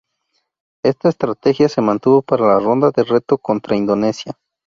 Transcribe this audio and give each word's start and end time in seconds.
Esta 0.83 1.09
estrategia 1.09 1.69
se 1.69 1.79
mantuvo 1.79 2.23
para 2.23 2.47
la 2.47 2.59
Ronda 2.59 2.89
de 2.89 3.03
Reto 3.03 3.37
contra 3.37 3.75
Indonesia. 3.75 4.33